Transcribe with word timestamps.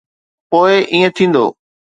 پوءِ 0.49 0.73
ائين 0.91 1.05
ٿيندو. 1.15 1.45